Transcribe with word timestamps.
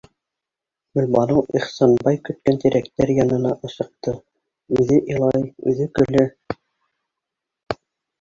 Гөлбаныу 0.99 1.41
Ихсанбай 1.57 2.15
көткән 2.29 2.55
тирәктәр 2.63 3.11
янына 3.15 3.51
ашыҡты, 3.69 4.13
үҙе 4.79 4.97
илай, 5.17 5.45
үҙе 5.73 5.87
көлә. 6.01 6.25